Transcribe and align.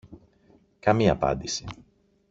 Καμία 0.79 1.11
απάντηση 1.11 1.65